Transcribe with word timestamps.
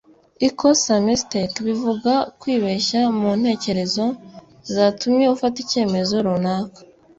Ikosa 0.47 0.93
[mistake] 1.07 1.55
bivuga 1.67 2.13
kwibeshya 2.39 3.01
mu 3.19 3.29
ntekerezo 3.39 4.05
zatumye 4.73 5.25
ufata 5.35 5.57
icyemezo 5.65 6.15
runaka 6.25 6.79